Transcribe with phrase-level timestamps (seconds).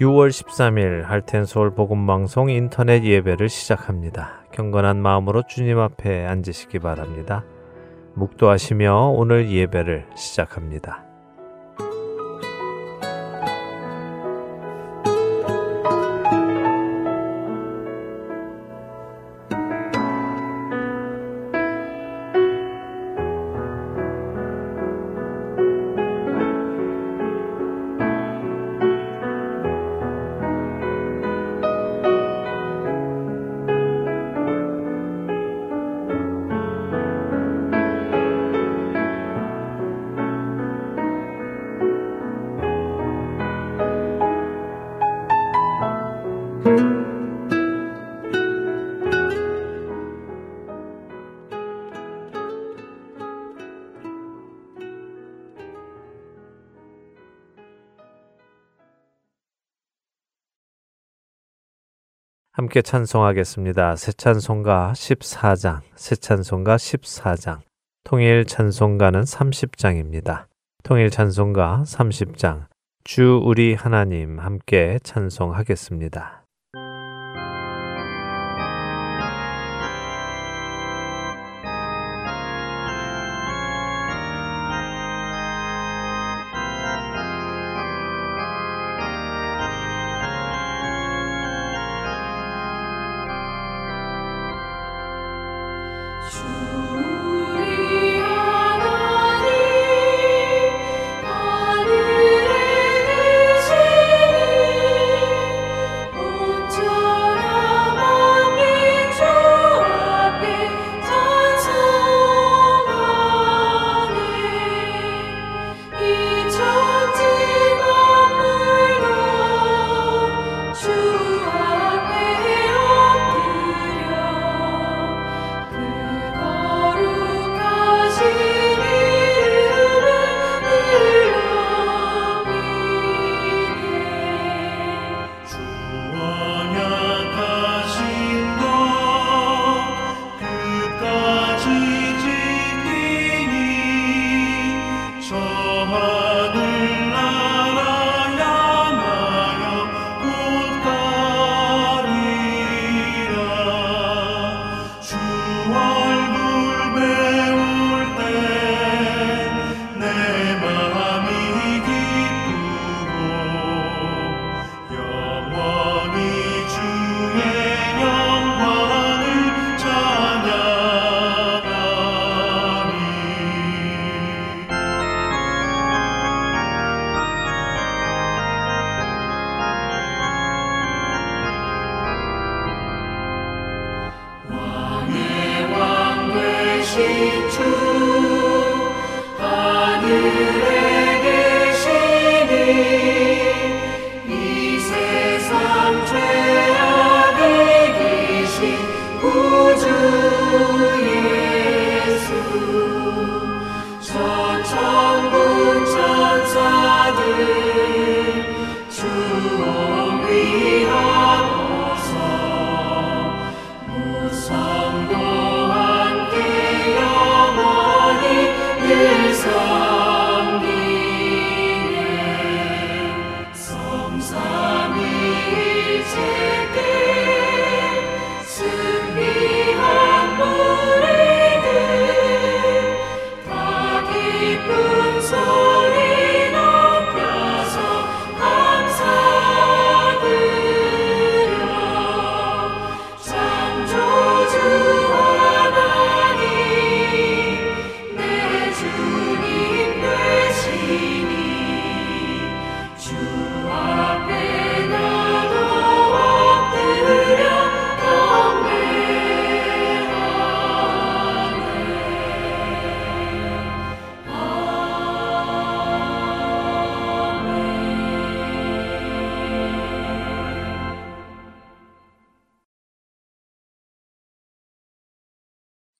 [0.00, 4.44] 6월 13일 할텐 서울 복음 방송 인터넷 예배를 시작합니다.
[4.52, 7.46] 경건한 마음으로 주님 앞에 앉으시기 바랍니다.
[8.12, 11.05] 묵도하시며 오늘 예배를 시작합니다.
[62.76, 63.96] 함께 찬송하겠습니다.
[63.96, 67.60] 새 찬송가 14장, 새 찬송가 14장,
[68.04, 70.44] 통일 찬송가는 30장입니다.
[70.82, 72.66] 통일 찬송가 30장,
[73.02, 76.45] 주 우리 하나님 함께 찬송하겠습니다.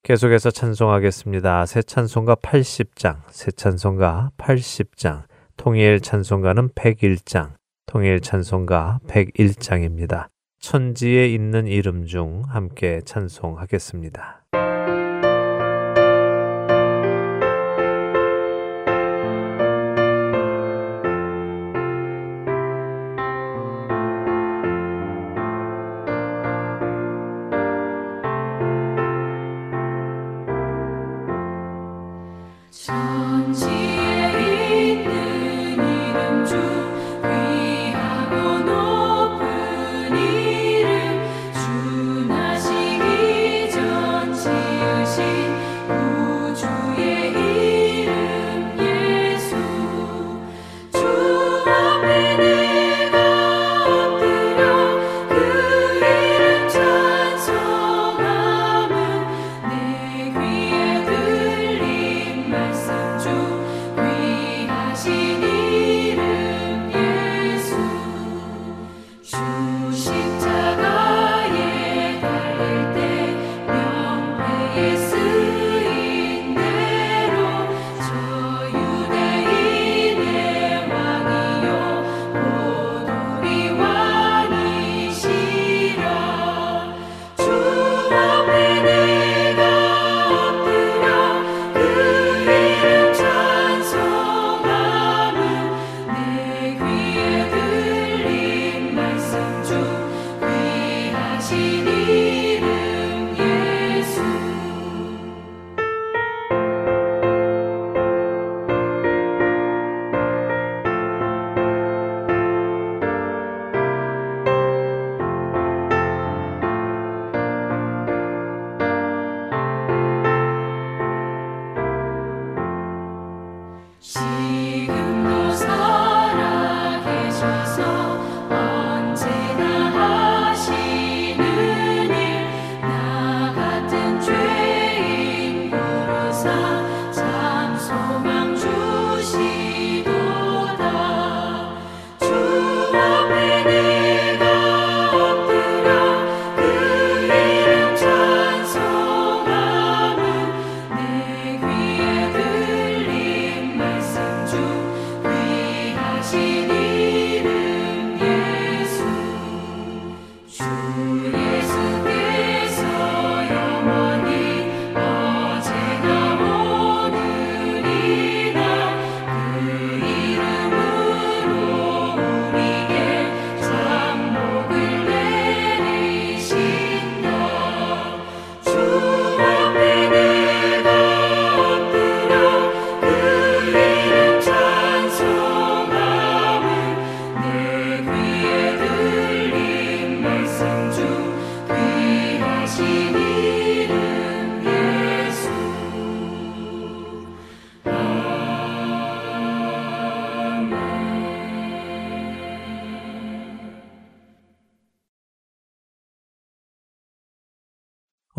[0.07, 1.67] 계속해서 찬송하겠습니다.
[1.67, 5.25] 새 찬송가 80장, 새 찬송가 80장,
[5.57, 7.55] 통일 찬송가는 101장,
[7.87, 10.29] 통일 찬송가 101장입니다.
[10.61, 14.46] 천지에 있는 이름 중 함께 찬송하겠습니다.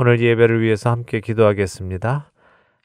[0.07, 2.31] 오늘 예배를 위해서 함께 기도하겠습니다.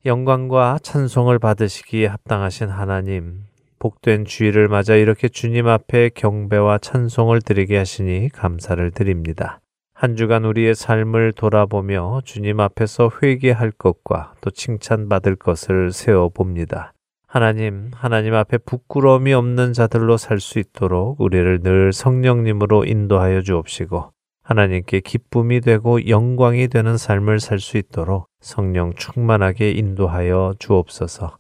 [0.05, 3.45] 영광과 찬송을 받으시기에 합당하신 하나님,
[3.79, 9.61] 복된 주일을 맞아 이렇게 주님 앞에 경배와 찬송을 드리게 하시니 감사를 드립니다.
[9.95, 16.93] 한 주간 우리의 삶을 돌아보며 주님 앞에서 회개할 것과 또 칭찬받을 것을 세워 봅니다.
[17.29, 24.11] 하나님, 하나님 앞에 부끄러움이 없는 자들로 살 수 있도록 우리를 늘 성령님으로 인도하여 주옵시고
[24.43, 31.39] 하나님께 기쁨이 되고 영광이 되는 삶을 살 수 있도록 성령 충만하게 인도하여 주옵소서.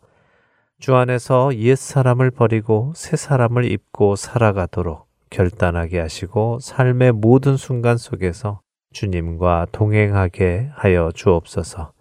[0.78, 8.60] 주 안에서 옛 사람을 버리고 새 사람을 입고 살아가도록 결단하게 하시고 삶의 모든 순간 속에서
[8.92, 11.92] 주님과 동행하게 하여 주옵소서.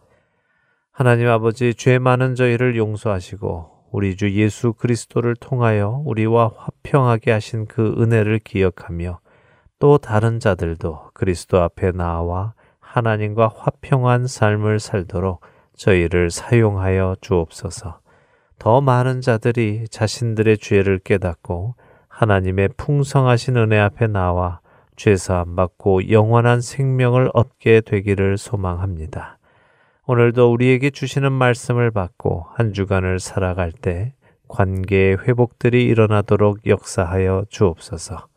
[0.91, 7.96] 하나님 아버지 죄 많은 저희를 용서하시고 우리 주 예수 그리스도를 통하여 우리와 화평하게 하신 그
[7.98, 9.20] 은혜를 기억하며
[9.81, 15.41] 또 다른 자들도 그리스도 앞에 나와 하나님과 화평한 삶을 살도록
[15.75, 18.00] 저희를 사용하여 주옵소서.
[18.59, 21.73] 더 많은 자들이 자신들의 죄를 깨닫고
[22.09, 24.59] 하나님의 풍성하신 은혜 앞에 나와
[24.97, 29.39] 죄사함 받고 영원한 생명을 얻게 되기를 소망합니다.
[30.05, 34.13] 오늘도 우리에게 주시는 말씀을 받고 한 주간을 살아갈 때
[34.47, 38.30] 관계의 회복들이 일어나도록 역사하여 주옵소서.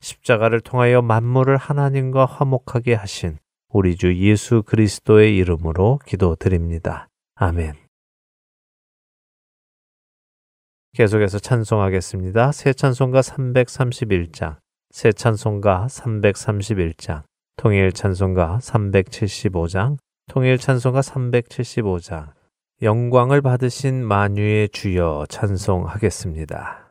[0.00, 3.38] 십자가를 통하여 만물을 하나님과 화목하게 하신
[3.68, 7.08] 우리 주 예수 그리스도의 이름으로 기도드립니다.
[7.36, 7.74] 아멘.
[10.94, 12.50] 계속해서 찬송하겠습니다.
[12.52, 14.56] 새 찬송가 331장,
[14.90, 17.22] 새 찬송가 331장,
[17.56, 22.32] 통일 찬송가 375장, 통일 찬송가 375장,
[22.82, 26.89] 영광을 받으신 만유의 주여 찬송하겠습니다.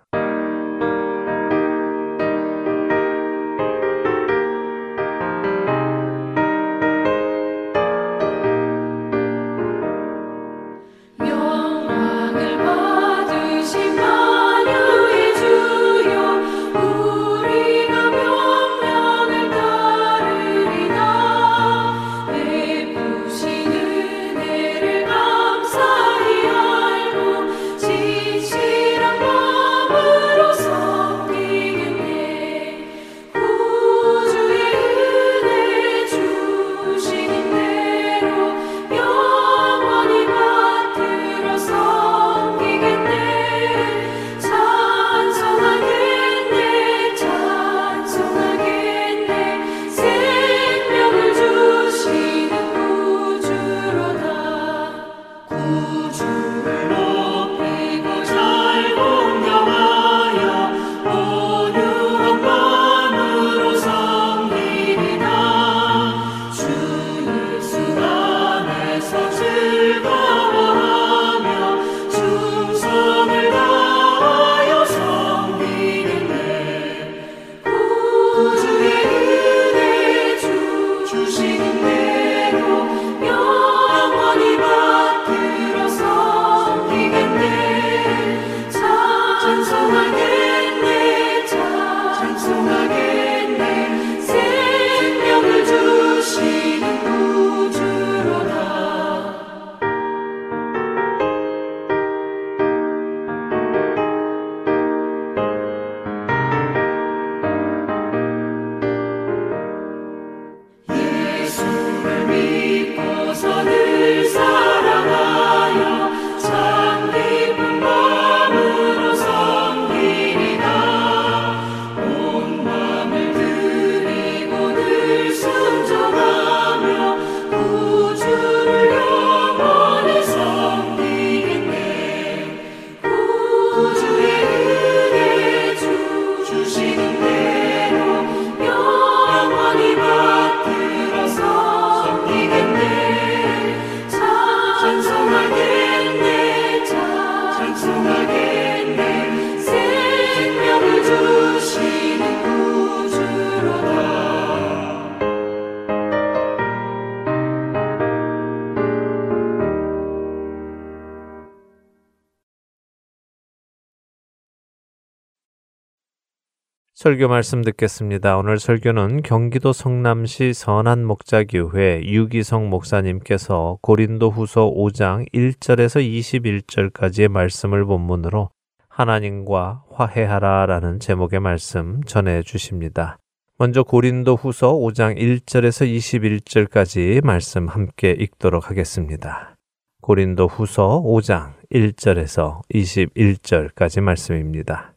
[167.10, 168.38] 설교 말씀 듣겠습니다.
[168.38, 178.52] 오늘 설교는 경기도 성남시 선한 목자교회 유기성 목사님께서 고린도 후서 5장 1절에서 21절까지의 말씀을 본문으로
[178.90, 183.18] 하나님과 화해하라 라는 제목의 말씀 전해 주십니다.
[183.58, 189.56] 먼저 고린도 후서 5장 1절에서 21절까지 말씀 함께 읽도록 하겠습니다.
[190.02, 194.94] 고린도 후서 5장 1절에서 21절까지 말씀입니다.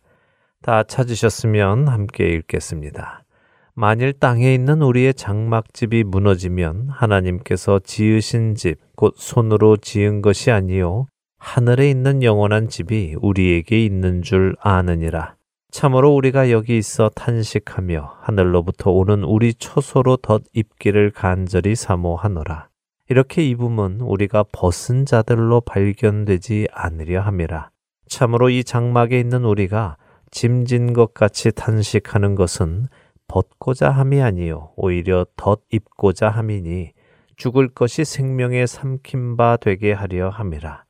[0.62, 3.24] 다 찾으셨으면 함께 읽겠습니다.
[3.74, 11.06] 만일 땅에 있는 우리의 장막집이 무너지면 하나님께서 지으신 집, 곧 손으로 지은 것이 아니요.
[11.38, 15.34] 하늘에 있는 영원한 집이 우리에게 있는 줄 아느니라.
[15.72, 22.68] 참으로 우리가 여기 있어 탄식하며 하늘로부터 오는 우리 초소로 덧 입기를 간절히 사모하노라.
[23.08, 27.70] 이렇게 입음은 우리가 벗은 자들로 발견되지 않으려 함이라.
[28.06, 29.96] 참으로 이 장막에 있는 우리가
[30.32, 32.88] 짐진 것 같이 탄식하는 것은
[33.28, 36.90] 벗고자 함이 아니요 오히려 덧 입고자 함이니
[37.36, 40.84] 죽을 것이 생명의 삼킨 바 되게 하려 함이라.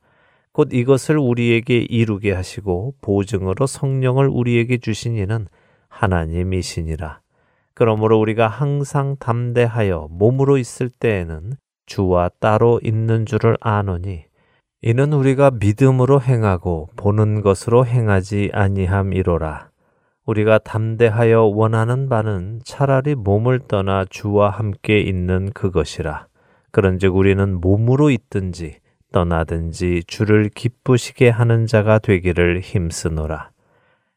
[0.51, 5.47] 곧 이것을 우리에게 이루게 하시고 보증으로 성령을 우리에게 주신 이는
[5.89, 7.21] 하나님이시니라.
[7.73, 11.53] 그러므로 우리가 항상 담대하여 몸으로 있을 때에는
[11.85, 14.25] 주와 따로 있는 줄을 아노니
[14.85, 19.69] 이는 우리가 믿음으로 행하고 보는 것으로 행하지 아니함이로라.
[20.25, 26.27] 우리가 담대하여 원하는 바는 차라리 몸을 떠나 주와 함께 있는 그것이라.
[26.71, 28.79] 그런즉 우리는 몸으로 있든지
[29.13, 33.51] 떠나든지 주를 기쁘시게 하는 자가 되기를 힘쓰노라.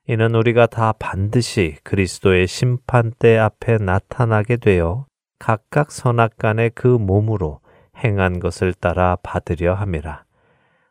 [0.08, 5.06] 이는 우리가 다 반드시 그리스도의 심판대 앞에 나타나게 되어
[5.38, 7.61] 각각 선악 간의 그 몸으로
[8.02, 10.25] 행한 것을 따라 받으려 함이라.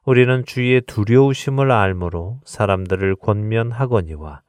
[0.05, 4.41] 우리는 주의 두려우심을 알므로 사람들을 권면하거니와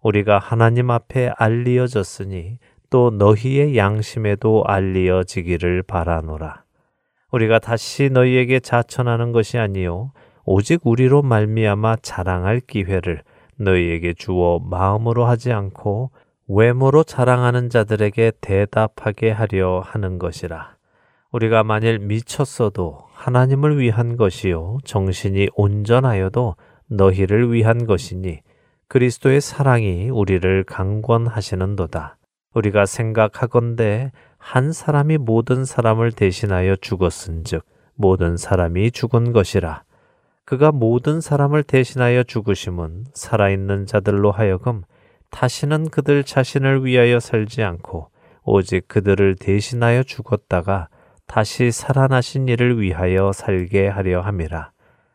[0.00, 2.56] 우리가 하나님 앞에 알리어졌으니
[2.88, 6.62] 또 너희의 양심에도 알리어지기를 바라노라.
[7.30, 10.12] 우리가 다시 너희에게 자천하는 것이 아니요
[10.44, 13.22] 오직 우리로 말미암아 자랑할 기회를
[13.56, 16.10] 너희에게 주어 마음으로 하지 않고
[16.48, 20.76] 외모로 자랑하는 자들에게 대답하게 하려 하는 것이라.
[21.32, 26.56] 우리가 만일 미쳤어도 하나님을 위한 것이요 정신이 온전하여도
[26.88, 28.40] 너희를 위한 것이니
[28.88, 32.16] 그리스도의 사랑이 우리를 강권하시는도다.
[32.52, 37.64] 우리가 생각하건대 한 사람이 모든 사람을 대신하여 죽었은즉
[37.94, 39.84] 모든 사람이 죽은 것이라.
[40.44, 44.82] 그가 모든 사람을 대신하여 죽으심은 살아있는 자들로 하여금
[45.30, 48.08] 다시는 그들 자신을 위하여 살지 않고
[48.42, 50.88] 오직 그들을 대신하여 죽었다가
[51.32, 54.70] 다시 살아나신 이를 위하여 살게 하려 함이라.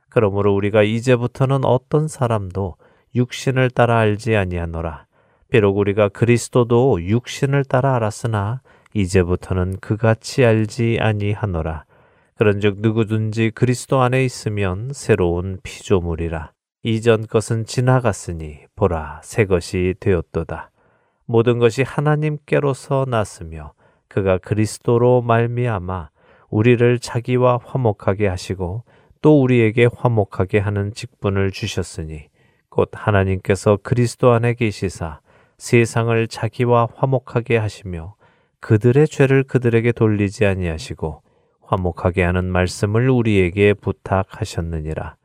[0.10, 2.78] 그러므로 우리가 이제부터는 어떤 사람도
[3.14, 5.06] 육신을 따라 알지 아니하노라.
[5.52, 8.62] 비록 우리가 그리스도도 육신을 따라 알았으나
[8.96, 11.86] 이제부터는 그같이 알지 아니하노라.
[12.34, 16.52] 그런즉 누구든지 그리스도 안에 있으면 새로운 피조물이라.
[16.82, 20.72] 이전 것은 지나갔으니 보라 새 것이 되었도다.
[21.28, 23.74] 모든 것이 하나님께로서 났으며
[24.08, 26.10] 그가 그리스도로 말미암아
[26.50, 28.84] 우리를 자기와 화목하게 하시고
[29.22, 32.28] 또 우리에게 화목하게 하는 직분을 주셨으니
[32.70, 35.20] 곧 하나님께서 그리스도 안에 계시사
[35.58, 38.16] 세상을 자기와 화목하게 하시며
[38.60, 41.22] 그들의 죄를 그들에게 돌리지 아니하시고
[41.62, 45.16] 화목하게 하는 말씀을 우리에게 부탁하셨느니라.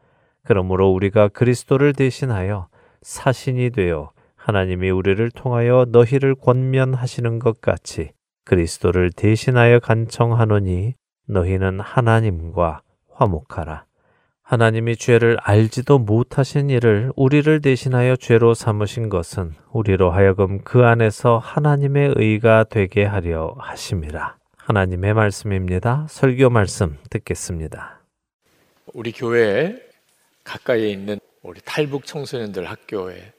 [0.45, 2.69] 그러므로 우리가 그리스도를 대신하여
[3.03, 8.11] 사신이 되어 하나님이 우리를 통하여 너희를 권면하시는 것 같이
[8.45, 10.95] 그리스도를 대신하여 간청하노니
[11.27, 13.85] 너희는 하나님과 화목하라.
[14.43, 22.15] 하나님이 죄를 알지도 못하신 일을 우리를 대신하여 죄로 삼으신 것은 우리로 하여금 그 안에서 하나님의
[22.17, 24.37] 의가 되게 하려 하심이라.
[24.59, 26.07] 하나님의 말씀입니다.
[26.11, 28.03] 설교 말씀 듣겠습니다.
[28.93, 29.79] 우리 교회에
[30.45, 33.33] 가까이에 있는 우리 탈북 청소년들 학교에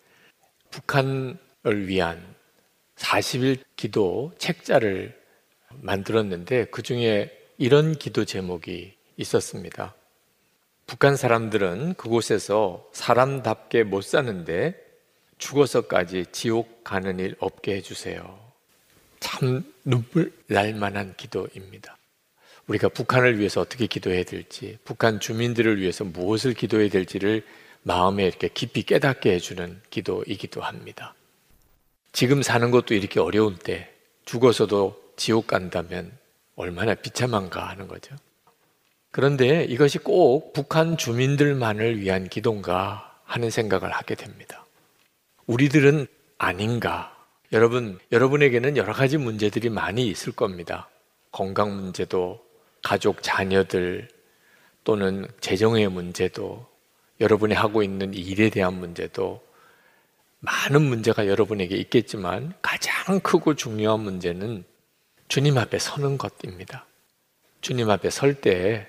[0.72, 1.38] 북한을
[1.88, 2.33] 위한
[3.04, 5.16] 40일 기도 책자를
[5.82, 9.94] 만들었는데 그 중에 이런 기도 제목이 있었습니다.
[10.88, 14.76] 북한 사람들은 그곳에서 사람답게 못 사는데
[15.38, 18.40] 죽어서까지 지옥 가는 일 없게 해주세요.
[19.20, 21.98] 참 눈물 날 만한 기도입니다.
[22.68, 27.46] 우리가 북한을 위해서 어떻게 기도해야 될지, 북한 주민들을 위해서 무엇을 기도해야 될지를
[27.82, 31.14] 마음에 이렇게 깊이 깨닫게 해주는 기도이기도 합니다.
[32.14, 33.92] 지금 사는 것도 이렇게 어려운 때
[34.26, 36.12] 죽어서도 지옥 간다면
[36.56, 38.16] 얼마나 비참한가 하는 거죠.
[39.12, 44.66] 그런데 이것이 꼭 북한 주민들만을 위한 기도인가 하는 생각을 하게 됩니다.
[45.48, 47.16] 우리들은 아닌가
[47.52, 50.90] 여러분, 여러분에게는 여러 가지 문제들이 많이 있을 겁니다.
[51.32, 52.40] 건강 문제도,
[52.82, 54.08] 가족, 자녀들,
[54.84, 56.66] 또는 재정의 문제도,
[57.22, 59.42] 여러분이 하고 있는 일에 대한 문제도,
[60.44, 64.66] 많은 문제가 여러분에게 있겠지만 가장 크고 중요한 문제는
[65.30, 66.86] 주님 앞에 서는 것입니다.
[67.62, 68.86] 주님 앞에 설 때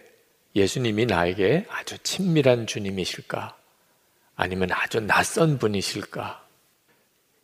[0.57, 3.57] 예수님이 나에게 아주 친밀한 주님이실까?
[4.35, 6.45] 아니면 아주 낯선 분이실까?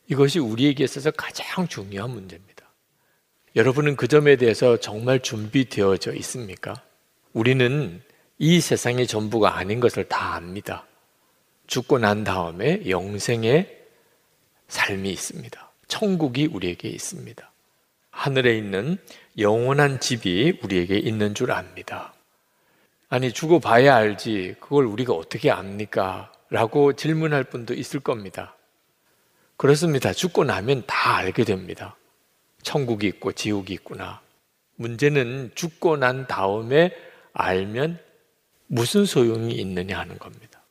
[0.08, 2.68] 이것이 우리에게 있어서 가장 중요한 문제입니다.
[3.54, 6.74] 여러분은 그 점에 대해서 정말 준비되어져 있습니까?
[7.32, 8.02] 우리는
[8.38, 10.84] 이 세상의 전부가 아닌 것을 다 압니다.
[11.68, 13.79] 죽고 난 다음에 영생의
[14.70, 15.70] 삶이 있습니다.
[15.88, 17.50] 천국이 우리에게 있습니다.
[18.10, 18.96] 하늘에 있는
[19.38, 22.14] 영원한 집이 우리에게 있는 줄 압니다.
[23.08, 24.56] 아니, 죽어봐야 알지.
[24.60, 26.32] 그걸 우리가 어떻게 압니까?
[26.48, 28.56] 라고 질문할 분도 있을 겁니다.
[29.56, 30.12] 그렇습니다.
[30.12, 31.96] 죽고 나면 다 알게 됩니다.
[32.62, 34.20] 천국이 있고 지옥이 있구나.
[34.76, 36.94] 문제는 죽고 난 다음에
[37.32, 37.98] 알면
[38.66, 40.62] 무슨 소용이 있느냐 하는 겁니다.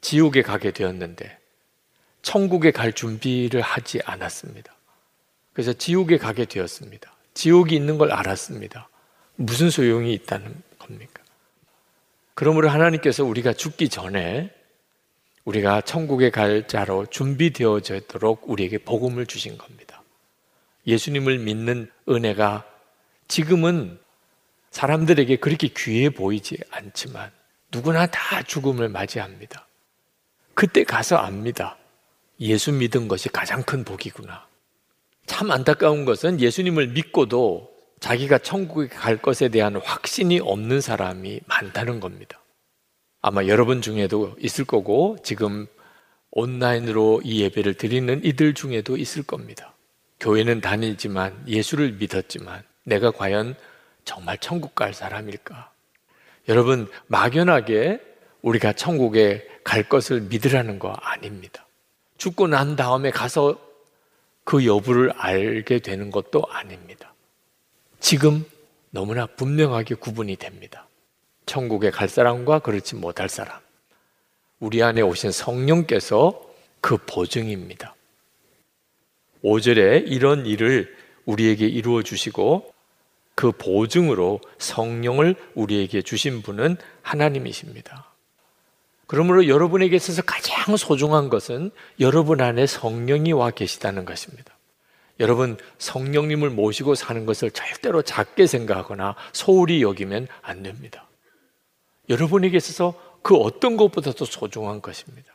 [0.00, 1.38] 지옥에 가게 되었는데
[2.26, 4.74] 천국에 갈 준비를 하지 않았습니다.
[5.52, 7.14] 그래서 지옥에 가게 되었습니다.
[7.34, 8.88] 지옥이 있는 걸 알았습니다.
[9.36, 11.22] 무슨 소용이 있다는 겁니까?
[12.34, 14.50] 그러므로 하나님께서 우리가 죽기 전에
[15.44, 20.02] 우리가 천국에 갈 자로 준비되어지도록 우리에게 복음을 주신 겁니다.
[20.88, 22.66] 예수님을 믿는 은혜가
[23.28, 24.00] 지금은
[24.72, 27.30] 사람들에게 그렇게 귀해 보이지 않지만
[27.70, 29.64] 누구나 다 죽음을 맞이합니다.
[30.54, 31.76] 그때 가서 압니다.
[32.40, 34.46] 예수 믿은 것이 가장 큰 복이구나.
[35.26, 37.70] 참 안타까운 것은 예수님을 믿고도
[38.00, 42.40] 자기가 천국에 갈 것에 대한 확신이 없는 사람이 많다는 겁니다.
[43.22, 45.66] 아마 여러분 중에도 있을 거고 지금
[46.30, 49.74] 온라인으로 이 예배를 드리는 이들 중에도 있을 겁니다.
[50.20, 53.56] 교회는 다니지만 예수를 믿었지만 내가 과연
[54.04, 55.70] 정말 천국 갈 사람일까?
[56.48, 58.00] 여러분 막연하게
[58.42, 61.65] 우리가 천국에 갈 것을 믿으라는 거 아닙니다.
[62.18, 63.58] 죽고 난 다음에 가서
[64.44, 67.14] 그 여부를 알게 되는 것도 아닙니다.
[68.00, 68.44] 지금
[68.90, 70.86] 너무나 분명하게 구분이 됩니다.
[71.46, 73.58] 천국에 갈 사람과 그렇지 못할 사람.
[74.58, 76.40] 우리 안에 오신 성령께서
[76.80, 77.94] 그 보증입니다.
[79.44, 82.72] 5절에 이런 일을 우리에게 이루어 주시고
[83.34, 88.15] 그 보증으로 성령을 우리에게 주신 분은 하나님이십니다.
[89.06, 94.56] 그러므로 여러분에게 있어서 가장 소중한 것은 여러분 안에 성령이 와 계시다는 것입니다.
[95.20, 101.06] 여러분, 성령님을 모시고 사는 것을 절대로 작게 생각하거나 소홀히 여기면 안 됩니다.
[102.08, 105.32] 여러분에게 있어서 그 어떤 것보다도 소중한 것입니다.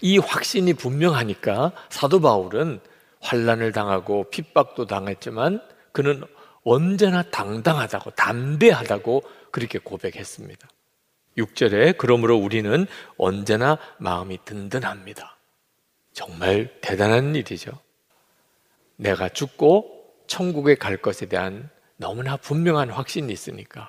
[0.00, 2.80] 이 확신이 분명하니까 사도 바울은
[3.20, 6.22] 환란을 당하고 핍박도 당했지만 그는
[6.64, 10.68] 언제나 당당하다고 담대하다고 그렇게 고백했습니다.
[11.36, 15.36] 6절에 그러므로 우리는 언제나 마음이 든든합니다.
[16.12, 17.72] 정말 대단한 일이죠.
[18.96, 23.88] 내가 죽고 천국에 갈 것에 대한 너무나 분명한 확신이 있으니까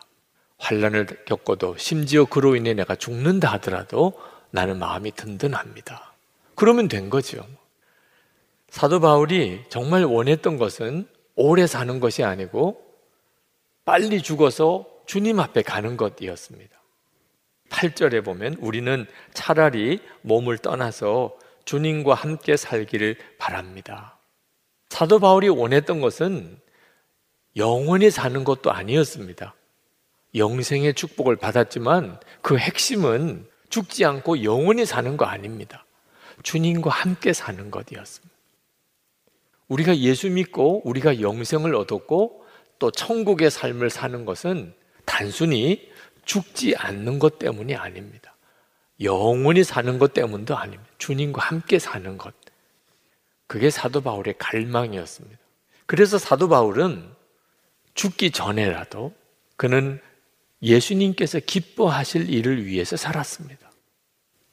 [0.57, 4.13] 환란을 겪어도 심지어 그로 인해 내가 죽는다 하더라도
[4.51, 6.13] 나는 마음이 든든합니다.
[6.55, 7.45] 그러면 된 거죠.
[8.69, 12.81] 사도 바울이 정말 원했던 것은 오래 사는 것이 아니고
[13.85, 16.82] 빨리 죽어서 주님 앞에 가는 것이었습니다.
[17.73, 24.17] 8절에 보면 우리는 차라리 몸을 떠나서 주님과 함께 살기를 바랍니다.
[24.89, 26.59] 사도 바울이 원했던 것은
[27.57, 29.55] 영원히 사는 것도 아니었습니다.
[30.35, 35.85] 영생의 축복을 받았지만 그 핵심은 죽지 않고 영원히 사는 거 아닙니다.
[36.43, 38.33] 주님과 함께 사는 것이었습니다.
[39.67, 42.45] 우리가 예수 믿고 우리가 영생을 얻었고
[42.79, 44.73] 또 천국의 삶을 사는 것은
[45.05, 45.89] 단순히
[46.25, 48.35] 죽지 않는 것 때문이 아닙니다.
[49.01, 50.91] 영원히 사는 것 때문도 아닙니다.
[50.97, 52.33] 주님과 함께 사는 것.
[53.47, 55.37] 그게 사도 바울의 갈망이었습니다.
[55.85, 57.11] 그래서 사도 바울은
[57.93, 59.13] 죽기 전에라도
[59.57, 59.99] 그는
[60.61, 63.71] 예수님께서 기뻐하실 일을 위해서 살았습니다.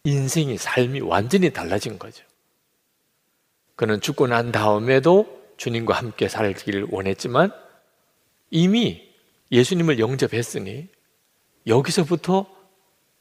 [0.04, 2.24] 인생이 삶이 완전히 달라진 거죠.
[3.76, 7.52] 그는 죽고 난 다음에도 주님과 함께 살기를 원했지만
[8.50, 9.08] 이미
[9.52, 10.88] 예수님을 영접했으니
[11.66, 12.46] 여기서부터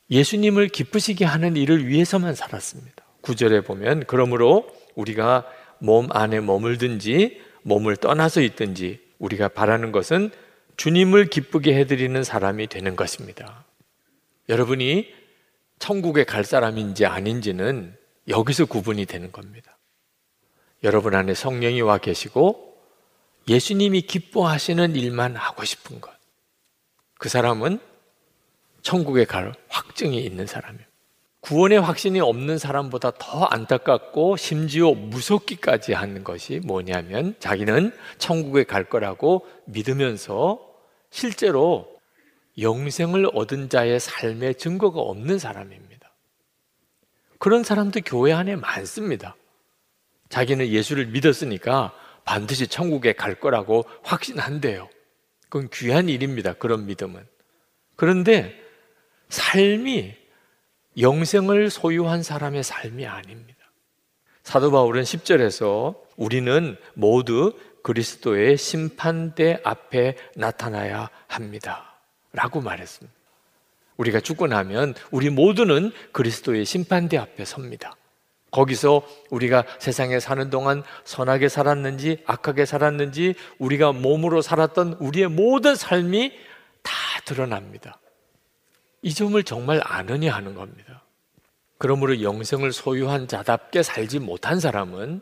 [0.09, 3.03] 예수님을 기쁘시게 하는 일을 위해서만 살았습니다.
[3.21, 5.45] 구절에 보면 그러므로 우리가
[5.79, 10.31] 몸 안에 머물든지 몸을 떠나서 있든지 우리가 바라는 것은
[10.77, 13.65] 주님을 기쁘게 해드리는 사람이 되는 것입니다.
[14.47, 15.13] 여러분이
[15.77, 17.95] 천국에 갈 사람인지 아닌지는
[18.27, 19.77] 여기서 구분이 되는 겁니다.
[20.83, 22.77] 여러분 안에 성령이 와 계시고
[23.47, 26.11] 예수님이 기뻐하시는 일만 하고 싶은 것.
[27.17, 27.79] 그 사람은
[28.81, 30.89] 천국에 갈 확증이 있는 사람이에요.
[31.41, 39.47] 구원의 확신이 없는 사람보다 더 안타깝고 심지어 무섭기까지 하는 것이 뭐냐면 자기는 천국에 갈 거라고
[39.65, 40.59] 믿으면서
[41.09, 41.99] 실제로
[42.59, 46.11] 영생을 얻은 자의 삶의 증거가 없는 사람입니다.
[47.37, 49.35] 그런 사람도 교회 안에 많습니다.
[50.27, 51.93] 자기는 예수를 믿었으니까
[52.25, 54.89] 반드시 천국에 갈 거라고 확신한대요.
[55.47, 56.53] 그건 귀한 일입니다.
[56.53, 57.25] 그런 믿음은.
[57.95, 58.68] 그런데
[59.29, 60.13] 삶이
[60.99, 63.59] 영생을 소유한 사람의 삶이 아닙니다.
[64.43, 71.99] 사도 바울은 10절에서 우리는 모두 그리스도의 심판대 앞에 나타나야 합니다.
[72.33, 73.17] 라고 말했습니다.
[73.97, 77.95] 우리가 죽고 나면 우리 모두는 그리스도의 심판대 앞에 섭니다.
[78.51, 86.31] 거기서 우리가 세상에 사는 동안 선하게 살았는지 악하게 살았는지 우리가 몸으로 살았던 우리의 모든 삶이
[86.81, 86.91] 다
[87.25, 87.99] 드러납니다.
[89.01, 91.03] 이 점을 정말 아느냐 하는 겁니다.
[91.77, 95.21] 그러므로 영생을 소유한 자답게 살지 못한 사람은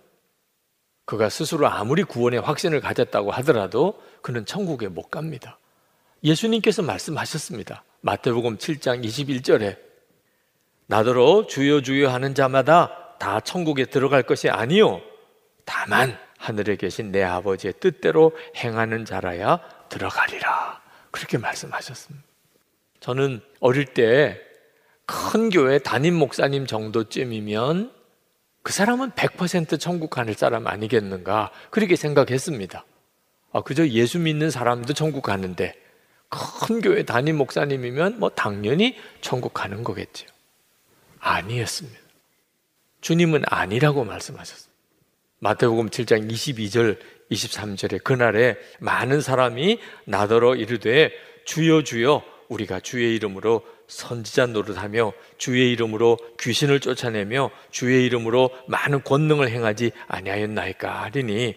[1.06, 5.58] 그가 스스로 아무리 구원의 확신을 가졌다고 하더라도 그는 천국에 못 갑니다.
[6.24, 7.84] 예수님께서 말씀하셨습니다.
[8.02, 9.78] 마태복음 7장 21절에
[10.88, 15.02] 나더러 주여 주여 하는 자마다 다 천국에 들어갈 것이 아니요
[15.66, 19.60] 다만 하늘에 계신 내 아버지의 뜻대로 행하는 자라야
[19.90, 20.82] 들어가리라.
[21.12, 22.26] 그렇게 말씀하셨습니다.
[23.00, 24.48] 저는 어릴 때
[25.08, 27.94] 큰 교회 담임 목사님 정도쯤이면
[28.62, 32.86] 그 사람은 100% 천국 가는 사람 아니겠는가 그렇게 생각했습니다.
[33.54, 35.74] 아, 그저 예수 믿는 사람도 천국 가는데
[36.28, 40.28] 큰 교회 담임 목사님이면 뭐 당연히 천국 가는 거겠죠.
[41.20, 42.00] 아니었습니다.
[43.00, 44.76] 주님은 아니라고 말씀하셨습니다.
[45.40, 47.00] 마태복음 7장 22절
[47.32, 51.12] 23절에 그날에 많은 사람이 나더러 이르되
[51.46, 59.50] 주여 주여 우리가 주의 이름으로 선지자 노릇하며 주의 이름으로 귀신을 쫓아내며 주의 이름으로 많은 권능을
[59.50, 61.56] 행하지 아니하였나이까 하리니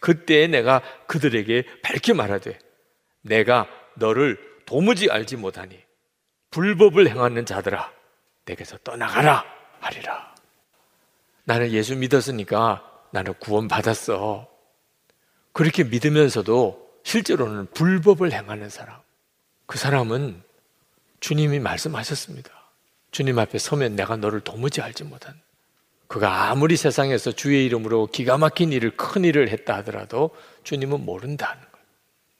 [0.00, 2.58] 그때 내가 그들에게 밝히 말하되
[3.22, 5.78] 내가 너를 도무지 알지 못하니
[6.50, 7.92] 불법을 행하는 자들아
[8.44, 9.44] 내게서 떠나가라
[9.80, 10.34] 하리라.
[11.44, 14.48] 나는 예수 믿었으니까 나는 구원 받았어.
[15.52, 19.00] 그렇게 믿으면서도 실제로는 불법을 행하는 사람
[19.66, 20.42] 그 사람은
[21.20, 22.50] 주님이 말씀하셨습니다.
[23.10, 25.40] 주님 앞에 서면 내가 너를 도무지 알지 못한.
[26.06, 30.30] 그가 아무리 세상에서 주의 이름으로 기가 막힌 일을, 큰 일을 했다 하더라도
[30.62, 31.86] 주님은 모른다는 거예요.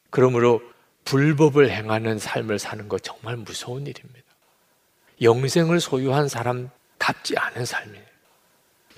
[0.09, 0.61] 그러므로
[1.03, 4.25] 불법을 행하는 삶을 사는 것 정말 무서운 일입니다.
[5.21, 8.05] 영생을 소유한 사람답지 않은 삶이에요.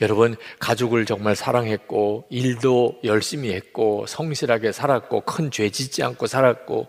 [0.01, 6.87] 여러분, 가족을 정말 사랑했고, 일도 열심히 했고, 성실하게 살았고, 큰 죄 짓지 않고 살았고,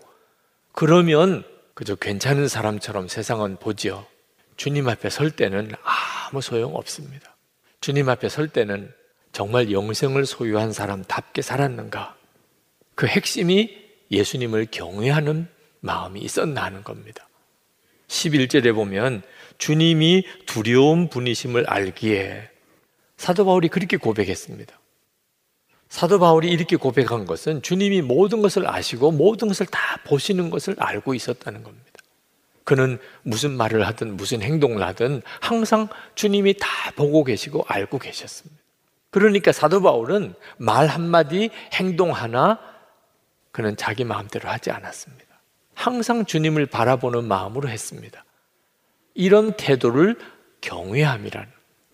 [0.73, 4.05] 그러면 그저 괜찮은 사람처럼 세상은 보지요.
[4.57, 7.35] 주님 앞에 설 때는 아무 소용 없습니다.
[7.79, 8.93] 주님 앞에 설 때는
[9.31, 12.15] 정말 영생을 소유한 사람답게 살았는가?
[12.95, 13.75] 그 핵심이
[14.11, 15.47] 예수님을 경외하는
[15.79, 17.27] 마음이 있었나 하는 겁니다.
[18.07, 19.23] 11절에 보면
[19.57, 22.49] 주님이 두려운 분이심을 알기에
[23.17, 24.80] 사도 바울이 그렇게 고백했습니다.
[25.91, 31.13] 사도 바울이 이렇게 고백한 것은 주님이 모든 것을 아시고 모든 것을 다 보시는 것을 알고
[31.13, 31.91] 있었다는 겁니다.
[32.63, 38.61] 그는 무슨 말을 하든 무슨 행동을 하든 항상 주님이 다 보고 계시고 알고 계셨습니다.
[39.09, 42.57] 그러니까 사도 바울은 말 한마디, 행동 하나,
[43.51, 45.25] 그는 자기 마음대로 하지 않았습니다.
[45.73, 48.23] 항상 주님을 바라보는 마음으로 했습니다.
[49.13, 50.17] 이런 태도를
[50.61, 51.49] 경외함이라는,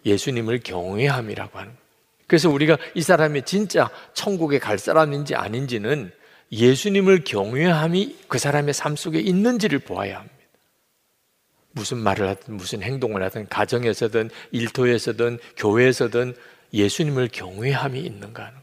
[0.06, 1.87] 예수님을 경외함이라고 하는
[2.28, 6.12] 그래서 우리가 이 사람이 진짜 천국에 갈 사람인지 아닌지는
[6.52, 10.36] 예수님을 경외함이 그 사람의 삶 속에 있는지를 보아야 합니다.
[11.72, 16.36] 무슨 말을 하든 무슨 행동을 하든 가정에서든 일터에서든 교회에서든
[16.74, 18.58] 예수님을 경외함이 있는가 하는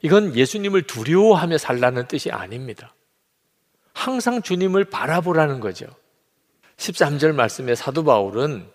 [0.00, 2.94] 이건 예수님을 두려워하며 살라는 뜻이 아닙니다.
[3.94, 5.86] 항상 주님을 바라보라는 거죠.
[6.76, 8.68] 13절 말씀에 사도 바울은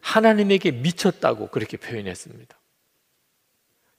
[0.00, 2.56] 하나님에게 미쳤다고 그렇게 표현했습니다.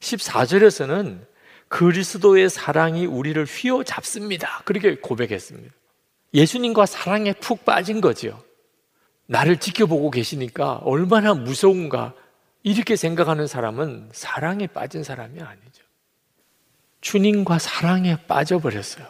[0.03, 1.25] 14절에서는
[1.69, 4.61] 그리스도의 사랑이 우리를 휘어잡습니다.
[4.65, 5.73] 그렇게 고백했습니다.
[6.33, 8.43] 예수님과 사랑에 푹 빠진 거죠.
[9.25, 12.13] 나를 지켜보고 계시니까 얼마나 무서운가
[12.63, 15.83] 이렇게 생각하는 사람은 사랑에 빠진 사람이 아니죠.
[17.01, 19.05] 주님과 사랑에 빠져버렸어요.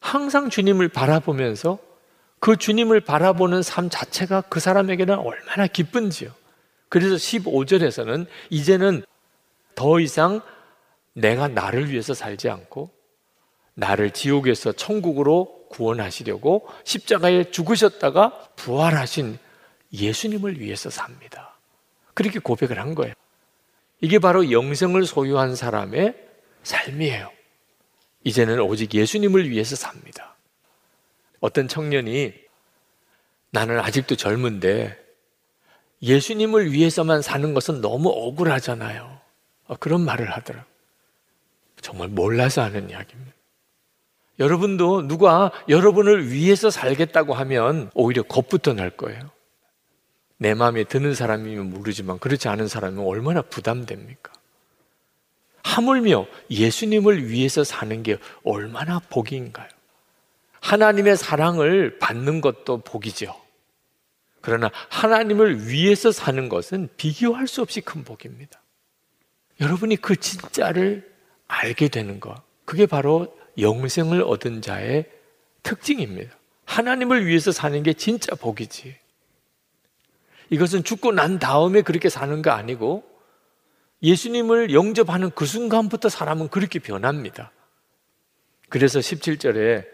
[0.00, 1.78] 항상 주님을 바라보면서
[2.38, 6.30] 그 주님을 바라보는 삶 자체가 그 사람에게는 얼마나 기쁜지요.
[6.88, 9.04] 그래서 15절에서는 이제는
[9.76, 10.40] 더 이상
[11.12, 12.90] 내가 나를 위해서 살지 않고
[13.74, 19.38] 나를 지옥에서 천국으로 구원하시려고 십자가에 죽으셨다가 부활하신
[19.92, 21.56] 예수님을 위해서 삽니다.
[22.14, 23.14] 그렇게 고백을 한 거예요.
[24.00, 26.16] 이게 바로 영생을 소유한 사람의
[26.62, 27.30] 삶이에요.
[28.24, 30.36] 이제는 오직 예수님을 위해서 삽니다.
[31.40, 32.32] 어떤 청년이
[33.50, 34.98] 나는 아직도 젊은데
[36.02, 39.25] 예수님을 위해서만 사는 것은 너무 억울하잖아요.
[39.66, 40.64] 어, 그런 말을 하더라.
[41.80, 43.32] 정말 몰라서 하는 이야기입니다.
[44.38, 49.20] 여러분도 누가 여러분을 위해서 살겠다고 하면 오히려 겁부터 날 거예요.
[50.38, 54.32] 내 마음에 드는 사람이면 모르지만 그렇지 않은 사람은 얼마나 부담됩니까?
[55.62, 59.68] 하물며 예수님을 위해서 사는 게 얼마나 복인가요?
[60.60, 63.34] 하나님의 사랑을 받는 것도 복이죠.
[64.40, 68.60] 그러나 하나님을 위해서 사는 것은 비교할 수 없이 큰 복입니다.
[69.60, 71.10] 여러분이 그 진짜를
[71.48, 75.06] 알게 되는 것, 그게 바로 영생을 얻은 자의
[75.62, 76.36] 특징입니다.
[76.64, 78.96] 하나님을 위해서 사는 게 진짜 복이지.
[80.50, 83.04] 이것은 죽고 난 다음에 그렇게 사는 거 아니고
[84.02, 87.50] 예수님을 영접하는 그 순간부터 사람은 그렇게 변합니다.
[88.68, 89.86] 그래서 17절에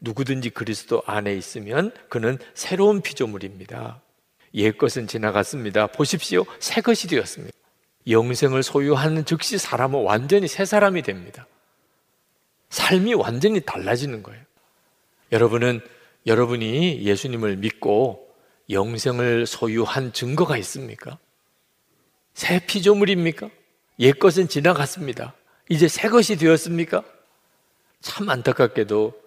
[0.00, 4.00] 누구든지 그리스도 안에 있으면 그는 새로운 피조물입니다.
[4.54, 5.88] 옛 것은 지나갔습니다.
[5.88, 6.44] 보십시오.
[6.60, 7.57] 새 것이 되었습니다.
[8.08, 11.46] 영생을 소유하는 즉시 사람은 완전히 새 사람이 됩니다.
[12.70, 14.42] 삶이 완전히 달라지는 거예요.
[15.32, 15.80] 여러분은
[16.26, 18.28] 여러분이 예수님을 믿고
[18.70, 21.18] 영생을 소유한 증거가 있습니까?
[22.34, 23.50] 새 피조물입니까?
[24.00, 25.34] 옛 것은 지나갔습니다.
[25.68, 27.02] 이제 새 것이 되었습니까?
[28.00, 29.20] 참 안타깝게도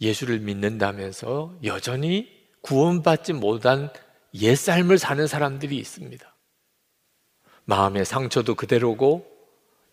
[0.00, 2.28] 예수를 믿는다면서 여전히
[2.62, 3.90] 구원받지 못한
[4.34, 6.29] 옛 삶을 사는 사람들이 있습니다.
[7.70, 9.26] 마음의 상처도 그대로고,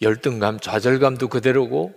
[0.01, 1.93] 열등감, 좌절감도 그대로고,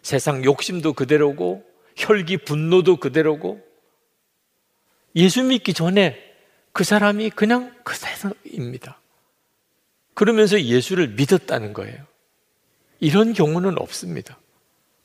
[0.00, 1.64] 세상 욕심도 그대로고,
[1.96, 3.60] 혈기, 분노도 그대로고,
[5.16, 6.20] 예수 믿기 전에
[6.72, 9.00] 그 사람이 그냥 그대로입니다.
[10.14, 12.04] 그러면서 예수를 믿었다는 거예요.
[13.00, 14.38] 이런 경우는 없습니다.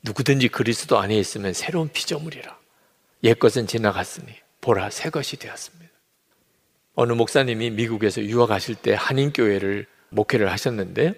[0.03, 2.57] 누구든지 그리스도 안에 있으면 새로운 피조물이라.
[3.23, 5.91] 옛것은 지나갔으니 보라 새 것이 되었습니다.
[6.93, 11.13] 어느 목사님이 미국에서 유학하실 때 한인교회를 목회를 하셨는데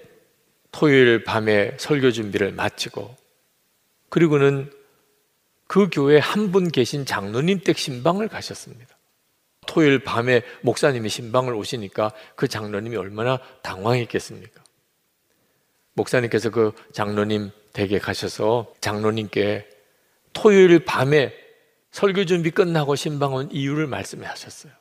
[0.72, 3.16] 토요일 밤에 설교 준비를 마치고
[4.10, 4.72] 그리고는
[5.68, 8.98] 그 교회 한 분 계신 장로님 댁 신방을 가셨습니다.
[9.68, 14.62] 토요일 밤에 목사님이 신방을 오시니까 그 장로님이 얼마나 당황했겠습니까?
[15.94, 19.70] 목사님께서 그 장로님 댁에 가셔서 장로님께
[20.34, 21.34] 토요일 밤에
[21.92, 24.74] 설교 준비 끝나고 신방 온 이유를 말씀하셨어요.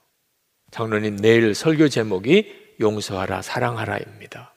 [0.70, 4.54] 장로님 내일 설교 제목이 용서하라 사랑하라입니다.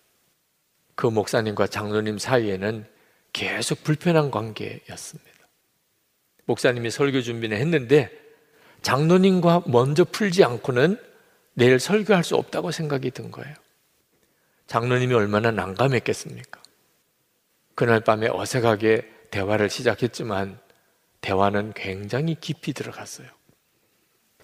[0.95, 2.85] 그 목사님과 장로님 사이에는
[3.33, 5.31] 계속 불편한 관계였습니다.
[6.45, 8.11] 목사님이 설교 준비는 했는데
[8.81, 10.99] 장로님과 먼저 풀지 않고는
[11.53, 13.55] 내일 설교할 수 없다고 생각이 든 거예요.
[14.67, 16.61] 장로님이 얼마나 난감했겠습니까?
[17.75, 20.59] 그날 밤에 어색하게 대화를 시작했지만
[21.21, 23.27] 대화는 굉장히 깊이 들어갔어요.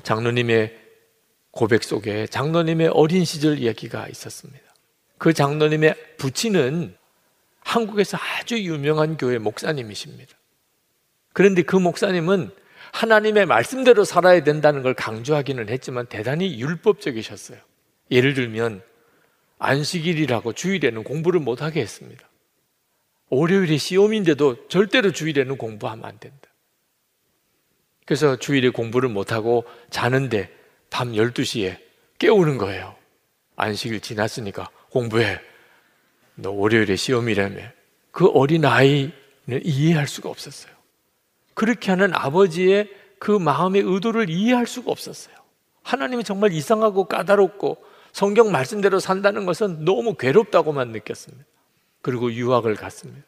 [0.03, 0.88] 장로님의
[1.51, 4.63] 고백 속에 장로님의 어린 시절 이야기가 있었습니다.
[5.17, 6.95] 그 장로님의 부친은
[7.61, 10.33] 한국에서 아주 유명한 교회 목사님이십니다.
[11.33, 12.51] 그런데 그 목사님은
[12.91, 17.59] 하나님의 말씀대로 살아야 된다는 걸 강조하기는 했지만 대단히 율법적이셨어요.
[18.11, 18.81] 예를 들면
[19.59, 22.27] 안식일이라고 주일에는 공부를 못하게 했습니다.
[23.29, 26.37] 월요일이 시험인데도 절대로 주일에는 공부하면 안 된다.
[28.05, 30.49] 그래서 주일에 공부를 못하고 자는데
[30.89, 31.77] 밤 12시에
[32.17, 32.95] 깨우는 거예요.
[33.55, 35.39] 안식일 지났으니까 공부해.
[36.35, 37.61] 너 월요일에 시험이라며.
[38.11, 39.11] 그 어린 아이는
[39.63, 40.73] 이해할 수가 없었어요.
[41.53, 45.35] 그렇게 하는 아버지의 그 마음의 의도를 이해할 수가 없었어요.
[45.83, 47.77] 하나님이 정말 이상하고 까다롭고
[48.11, 51.45] 성경 말씀대로 산다는 것은 너무 괴롭다고만 느꼈습니다.
[52.01, 53.27] 그리고 유학을 갔습니다.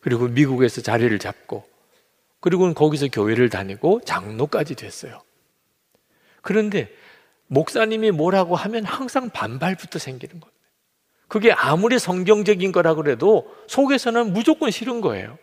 [0.00, 1.66] 그리고 미국에서 자리를 잡고
[2.40, 5.20] 그리고는 거기서 교회를 다니고 장로까지 됐어요.
[6.42, 6.90] 그런데
[7.46, 10.58] 목사님이 뭐라고 하면 항상 반발부터 생기는 겁니다.
[11.28, 15.38] 그게 아무리 성경적인 거라고 그래도 속에서는 무조건 싫은 거예요.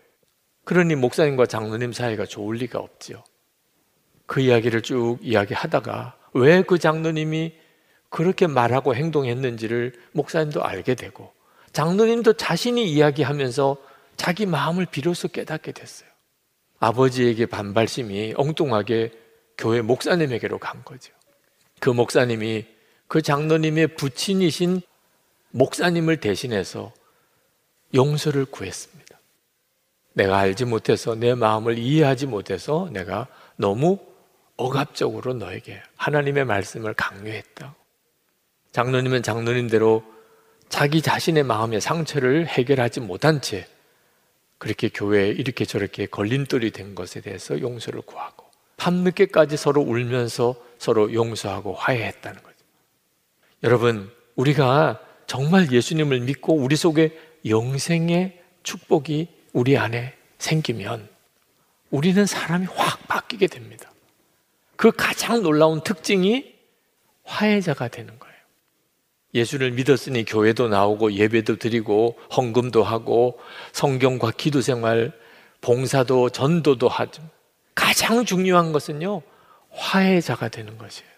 [0.64, 3.24] 그러니 목사님과 장로님 사이가 좋을 리가 없지요.
[4.26, 7.54] 그 이야기를 쭉 이야기하다가 왜 그 장로님이
[8.10, 11.32] 그렇게 말하고 행동했는지를 목사님도 알게 되고
[11.74, 13.78] 장로님도 자신이 이야기하면서
[14.16, 16.10] 자기 마음을 비로소 깨닫게 됐어요.
[16.80, 19.12] 아버지에게 반발심이 엉뚱하게
[19.58, 21.14] 교회 목사님에게로 간 거죠.
[21.80, 22.66] 그 목사님이
[23.08, 24.82] 그 장로님의 부친이신
[25.52, 26.94] 목사님을 대신해서
[27.94, 29.20] 용서를 구했습니다.
[30.14, 34.00] 내가 알지 못해서 내 마음을 이해하지 못해서 내가 너무
[34.58, 37.76] 억압적으로 너에게 하나님의 말씀을 강요했다.
[38.72, 40.04] 장로님은 장로님대로
[40.68, 43.68] 자기 자신의 마음의 상처를 해결하지 못한 채
[44.58, 48.35] 그렇게 교회에 이렇게 저렇게 걸림돌이 된 것에 대해서 용서를 구하고
[48.78, 52.56] 밤늦게까지 서로 울면서 서로 용서하고 화해했다는 거죠.
[53.64, 61.08] 여러분, 우리가 정말 예수님을 믿고 우리 속에 영생의 축복이 우리 안에 생기면
[61.90, 63.92] 우리는 사람이 확 바뀌게 됩니다.
[64.76, 66.54] 그 가장 놀라운 특징이
[67.24, 68.36] 화해자가 되는 거예요.
[69.34, 73.40] 예수를 믿었으니 교회도 나오고 예배도 드리고 헌금도 하고
[73.74, 75.12] 성경과 기도 생활,
[75.62, 77.24] 봉사도 전도도 하죠.
[77.76, 79.22] 가장 중요한 것은요,
[79.70, 81.10] 화해자가 되는 것이에요.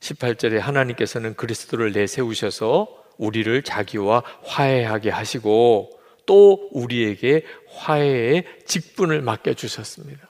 [0.00, 5.90] 18절에 하나님께서는 그리스도를 내세우셔서 우리를 자기와 화해하게 하시고
[6.26, 10.28] 또 우리에게 화해의 직분을 맡겨주셨습니다.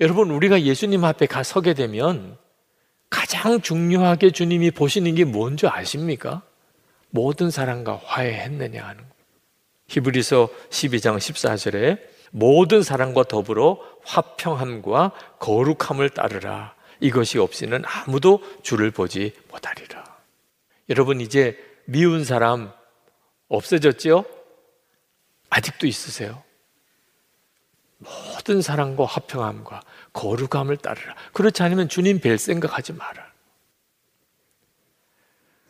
[0.00, 2.36] 여러분, 우리가 예수님 앞에 가 서게 되면
[3.10, 6.42] 가장 중요하게 주님이 보시는 게 뭔지 아십니까?
[7.10, 9.14] 모든 사람과 화해했느냐 하는 거.
[9.88, 11.98] 히브리서 12장 14절에
[12.30, 16.74] 모든 사람과 더불어 화평함과 거룩함을 따르라.
[17.00, 20.04] 이것이 없이는 아무도 주를 보지 못하리라.
[20.88, 22.72] 여러분 이제 미운 사람
[23.48, 24.24] 없어졌죠?
[25.50, 26.42] 아직도 있으세요?
[27.98, 29.80] 모든 사랑과 화평함과
[30.12, 31.14] 거룩함을 따르라.
[31.32, 33.28] 그렇지 않으면 주님 뵐 생각하지 마라.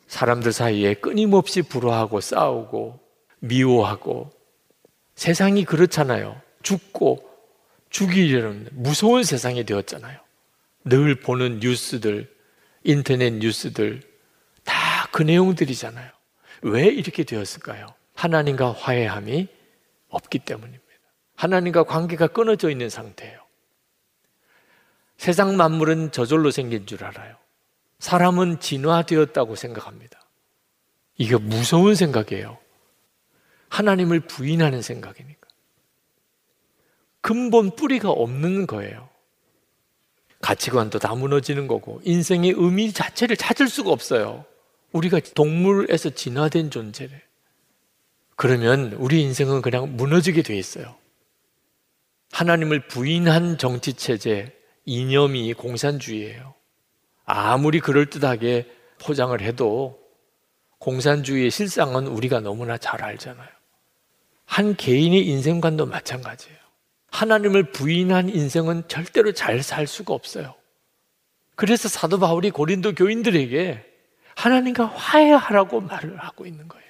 [0.07, 2.99] 사람들 사이에 끊임없이 불화하고 싸우고
[3.41, 4.31] 미워하고
[5.15, 6.41] 세상이 그렇잖아요.
[6.69, 7.27] 죽고
[7.91, 10.19] 죽이려는 무서운 세상이 되었잖아요.
[10.85, 12.31] 늘 보는 뉴스들,
[12.85, 14.03] 인터넷 뉴스들
[14.65, 16.11] 다 그 내용들이잖아요.
[16.63, 17.87] 왜 이렇게 되었을까요?
[18.15, 19.49] 하나님과 화해함이
[20.09, 20.85] 없기 때문입니다.
[21.35, 23.41] 하나님과 관계가 끊어져 있는 상태예요.
[25.17, 27.37] 세상 만물은 저절로 생긴 줄 알아요.
[27.99, 30.21] 사람은 진화되었다고 생각합니다.
[31.17, 32.59] 이게 무서운 생각이에요.
[33.69, 35.38] 하나님을 부인하는 생각이니까.
[37.21, 39.09] 근본 뿌리가 없는 거예요.
[40.41, 44.45] 가치관도 다 무너지는 거고, 인생의 의미 자체를 찾을 수가 없어요.
[44.93, 47.11] 우리가 동물에서 진화된 존재래.
[48.37, 50.95] 그러면 우리 인생은 그냥 무너지게 돼 있어요.
[52.31, 56.55] 하나님을 부인한 정치 체제, 이념이 공산주의예요.
[57.25, 59.99] 아무리 그럴듯하게 포장을 해도
[60.79, 63.49] 공산주의의 실상은 우리가 너무나 잘 알잖아요.
[64.45, 66.58] 한 개인의 인생관도 마찬가지예요.
[67.11, 70.55] 하나님을 부인한 인생은 절대로 잘 살 수가 없어요.
[71.55, 73.85] 그래서 사도 바울이 고린도 교인들에게
[74.37, 76.85] 하나님과 화해하라고 말을 하고 있는 거예요.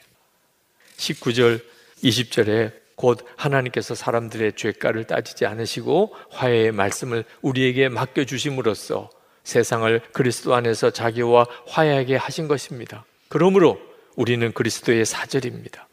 [0.98, 1.62] 19절,
[2.04, 9.08] 20절에 곧 하나님께서 사람들의 죄가를 따지지 않으시고 화해의 말씀을 우리에게 맡겨 주심으로써
[9.44, 13.06] 세상을 그리스도 안에서 자기와 화해하게 하신 것입니다.
[13.28, 13.80] 그러므로
[14.16, 15.88] 우리는 그리스도의 사절입니다.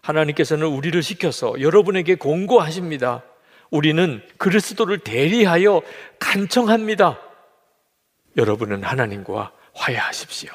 [0.00, 3.24] 하나님께서는 우리를 시켜서 여러분에게 공고하십니다.
[3.74, 5.82] 우리는 그리스도를 대리하여
[6.20, 7.20] 간청합니다.
[8.36, 10.52] 여러분은 하나님과 화해하십시오.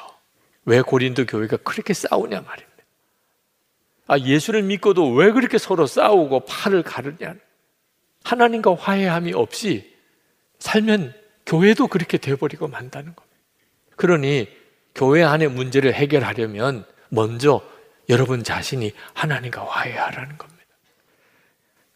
[0.64, 2.84] 왜 고린도 교회가 그렇게 싸우냐 말입니다.
[4.06, 7.34] 아, 예수를 믿고도 왜 그렇게 서로 싸우고 팔을 가르냐.
[8.24, 9.94] 하나님과 화해함이 없이
[10.58, 11.14] 살면
[11.44, 13.36] 교회도 그렇게 돼버리고 만다는 겁니다.
[13.96, 14.48] 그러니
[14.94, 17.60] 교회 안의 문제를 해결하려면 먼저
[18.08, 20.60] 여러분 자신이 하나님과 화해하라는 겁니다.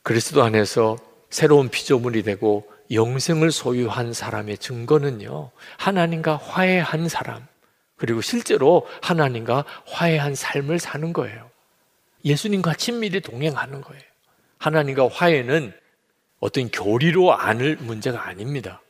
[0.02, 7.44] 그리스도 안에서 새로운 피조물이 되고 영생을 소유한 사람의 증거는요, 하나님과 화해한 사람,
[7.96, 11.50] 그리고 실제로 하나님과 화해한 삶을 사는 거예요.
[12.24, 14.02] 예수님과 친밀히 동행하는 거예요.
[14.58, 15.72] 하나님과 화해는
[16.38, 18.80] 어떤 교리로 아는 문제가 아닙니다.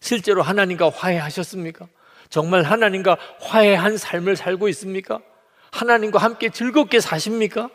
[0.00, 1.86] 실제로 하나님과 화해하셨습니까?
[2.30, 5.20] 정말 하나님과 화해한 삶을 살고 있습니까?
[5.70, 7.70] 하나님과 함께 즐겁게 사십니까?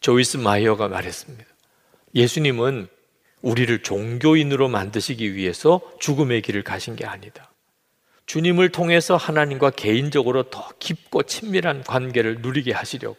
[0.00, 1.46] 조이스 마이어가 말했습니다.
[2.14, 2.88] 예수님은
[3.44, 7.50] 우리를 종교인으로 만드시기 위해서 죽음의 길을 가신 게 아니다.
[8.24, 13.18] 주님을 통해서 하나님과 개인적으로 더 깊고 친밀한 관계를 누리게 하시려고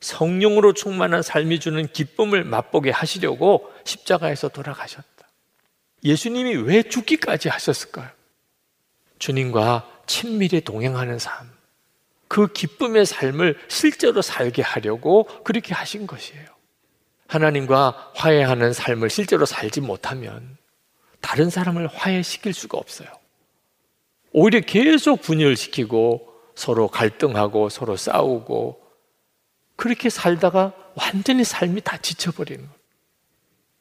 [0.00, 5.06] 성령으로 충만한 삶이 주는 기쁨을 맛보게 하시려고 십자가에서 돌아가셨다.
[6.04, 8.10] 예수님이 왜 죽기까지 하셨을까요?
[9.18, 11.50] 주님과 친밀히 동행하는 삶,
[12.28, 16.55] 그 기쁨의 삶을 실제로 살게 하려고 그렇게 하신 것이에요.
[17.26, 20.56] 하나님과 화해하는 삶을 실제로 살지 못하면
[21.20, 23.08] 다른 사람을 화해시킬 수가 없어요.
[24.32, 28.80] 오히려 계속 분열시키고 서로 갈등하고 서로 싸우고
[29.76, 32.76] 그렇게 살다가 완전히 삶이 다 지쳐버리는 거예요.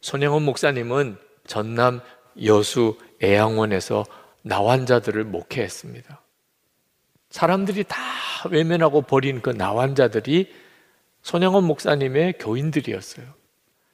[0.01, 1.17] 손영원 목사님은
[1.47, 2.01] 전남
[2.43, 4.05] 여수 애양원에서
[4.41, 6.21] 나환자들을 목회했습니다.
[7.29, 7.97] 사람들이 다
[8.49, 10.53] 외면하고 버린 그 나환자들이
[11.25, 13.25] 손영원 목사님의 교인들이었어요.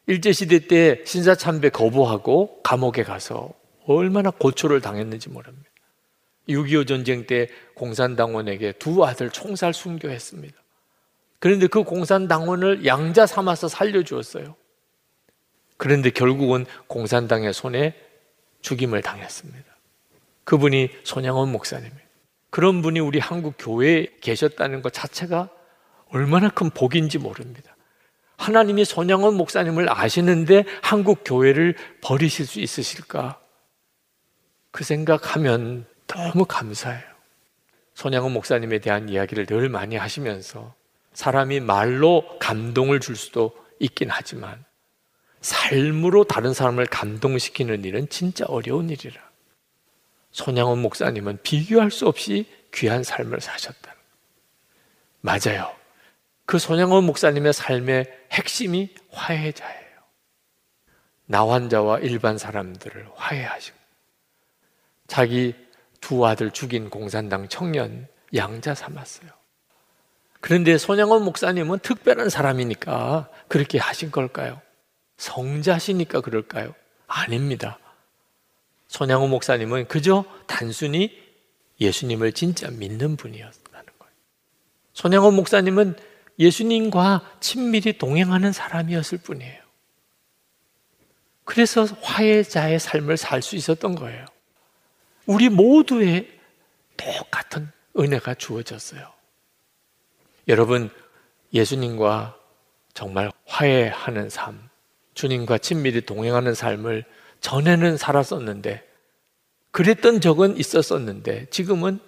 [0.07, 3.53] 일제시대 때 신사참배 거부하고 감옥에 가서
[3.86, 5.69] 얼마나 고초를 당했는지 모릅니다.
[6.49, 10.61] 6.25 전쟁 때 공산당원에게 두 아들 총살 순교했습니다.
[11.39, 14.53] 그런데 그 공산당원을 양자 삼아서 살려주었어요.
[15.77, 17.95] 그런데 결국은 공산당의 손에
[18.59, 19.63] 죽임을 당했습니다.
[20.43, 22.07] 그분이 손양원 목사님이에요.
[22.49, 25.49] 그런 분이 우리 한국 교회에 계셨다는 것 자체가
[26.12, 27.76] 얼마나 큰 복인지 모릅니다.
[28.38, 33.39] 하나님이 손양원 목사님을 아시는데 한국 교회를 버리실 수 있으실까?
[34.72, 37.03] 그 생각하면 너무 감사해요.
[37.93, 40.74] 손양원 목사님에 대한 이야기를 늘 많이 하시면서
[41.14, 44.64] 사람이 말로 감동을 줄 수도 있긴 하지만
[45.41, 49.22] 삶으로 다른 사람을 감동시키는 일은 진짜 어려운 일이라.
[50.32, 53.95] 손양원 목사님은 비교할 수 없이 귀한 삶을 사셨다.
[55.20, 55.80] 맞아요.
[56.52, 59.88] 그 손양원 목사님의 삶의 핵심이 화해자예요.
[61.26, 63.78] 나 환자와 일반 사람들을 화해하시고
[65.08, 65.56] 자기
[66.02, 69.30] 두 아들 죽인 공산당 청년 양자 삼았어요.
[70.41, 74.62] 그런데 손양원 목사님은 특별한 사람이니까 그렇게 하신 걸까요?
[75.16, 76.76] 성자시니까 그럴까요?
[77.08, 77.80] 아닙니다.
[78.89, 81.18] 손양호 목사님은 그저 단순히
[81.80, 84.14] 예수님을 진짜 믿는 분이었다는 거예요.
[84.91, 86.11] 손양호 목사님은
[86.41, 89.61] 예수님과 친밀히 동행하는 사람이었을 뿐이에요.
[91.43, 94.25] 그래서 화해자의 삶을 살 수 있었던 거예요.
[95.27, 96.39] 우리 모두의
[96.97, 99.07] 똑같은 은혜가 주어졌어요.
[100.47, 100.89] 여러분,
[101.53, 102.37] 예수님과
[102.93, 104.69] 정말 화해하는 삶,
[105.13, 107.05] 주님과 친밀히 동행하는 삶을
[107.41, 108.87] 전에는 살았었는데,
[109.71, 111.99] 그랬던 적은 있었었는데, 지금은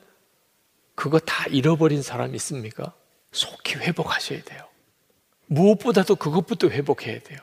[0.96, 2.94] 그거 다 잃어버린 사람 있습니까?
[3.34, 4.64] 속히 회복하셔야 돼요.
[5.48, 7.40] 무엇보다도 그것부터 회복해야 돼요.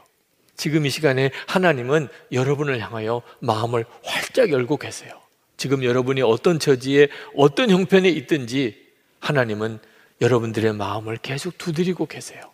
[0.56, 5.20] 지금 이 시간에 하나님은 여러분을 향하여 마음을 활짝 열고 계세요.
[5.56, 8.88] 지금 여러분이 어떤 처지에 어떤 형편에 있든지
[9.20, 9.78] 하나님은
[10.20, 12.50] 여러분들의 마음을 계속 두드리고 계세요.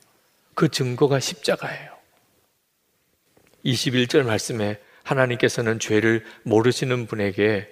[0.54, 1.96] 그 증거가 십자가예요.
[3.64, 7.68] 21절 말씀에 하나님께서는 죄를 모르시는 분에게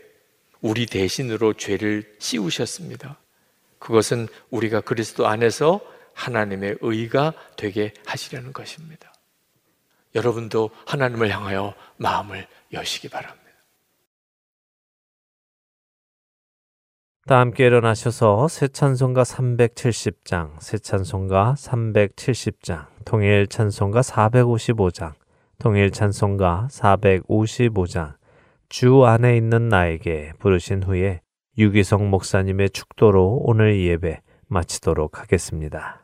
[0.60, 3.18] 우리 대신으로 죄를 씌우셨습니다.
[3.84, 5.80] 그것은 우리가 그리스도 안에서
[6.14, 9.12] 하나님의 의가 되게 하시려는 것입니다.
[10.14, 13.44] 여러분도 하나님을 향하여 마음을 여시기 바랍니다.
[17.26, 25.14] 다 함께 일어나셔서 새 찬송가 370장, 새 찬송가 370장, 통일 찬송가 455장,
[25.58, 28.14] 통일 찬송가 455장,
[28.70, 31.20] 주 안에 있는 나에게 부르신 후에
[31.56, 36.03] 유기성 목사님의 축도로 오늘 예배 마치도록 하겠습니다.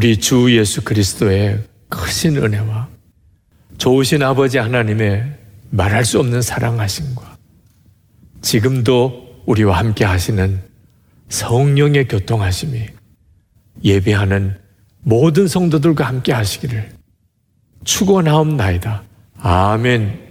[0.00, 2.88] 우리 주 예수 그리스도의 크신 은혜와
[3.76, 5.30] 좋으신 아버지 하나님의
[5.68, 7.36] 말할 수 없는 사랑하심과
[8.40, 10.58] 지금도 우리와 함께 하시는
[11.28, 12.86] 성령의 교통하심이
[13.84, 14.56] 예배하는
[15.02, 16.92] 모든 성도들과 함께 하시기를
[17.84, 19.02] 축원하옵나이다.
[19.36, 20.29] 아멘.